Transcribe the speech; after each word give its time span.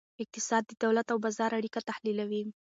اقتصاد 0.23 0.63
د 0.67 0.71
دولت 0.83 1.07
او 1.13 1.17
بازار 1.25 1.51
اړیکه 1.59 1.79
تحلیلوي. 1.89 2.43